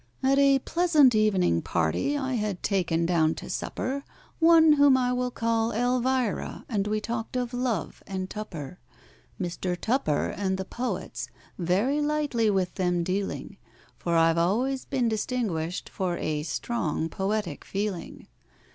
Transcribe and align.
AT 0.23 0.39
a 0.39 0.57
pleasant 0.57 1.13
evening 1.13 1.61
party 1.61 2.17
I 2.17 2.33
had 2.33 2.63
taken 2.63 3.05
down 3.05 3.35
to 3.35 3.51
supper 3.51 4.03
One 4.39 4.73
whom 4.73 4.97
I 4.97 5.13
will 5.13 5.29
call 5.29 5.71
ELVIRA, 5.73 6.65
and 6.67 6.87
we 6.87 6.99
talked 6.99 7.35
of 7.35 7.53
love 7.53 8.01
and 8.07 8.27
TUPPER, 8.27 8.79
MR. 9.39 9.79
TUPPER 9.79 10.29
and 10.29 10.57
the 10.57 10.65
Poets, 10.65 11.27
very 11.59 12.01
lightly 12.01 12.49
with 12.49 12.73
them 12.73 13.03
dealing, 13.03 13.57
For 13.95 14.15
I've 14.17 14.39
always 14.39 14.85
been 14.85 15.07
distinguished 15.07 15.87
for 15.87 16.17
a 16.17 16.41
strong 16.41 17.07
poetic 17.07 17.63
feeling. 17.63 18.25